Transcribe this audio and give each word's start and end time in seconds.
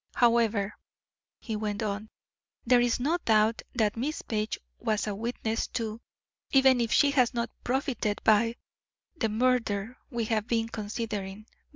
However," 0.15 0.73
he 1.39 1.55
went 1.55 1.83
on, 1.83 2.09
"there 2.65 2.81
is 2.81 2.99
no 2.99 3.19
doubt 3.23 3.61
that 3.75 3.95
Miss 3.95 4.23
Page 4.23 4.57
was 4.79 5.05
a 5.05 5.13
witness 5.13 5.67
to, 5.77 6.01
even 6.49 6.81
if 6.81 6.91
she 6.91 7.11
has 7.11 7.35
not 7.35 7.51
profited 7.63 8.19
by, 8.23 8.55
the 9.15 9.29
murder 9.29 9.99
we 10.09 10.25
have 10.25 10.47
been 10.47 10.69
considering. 10.69 11.45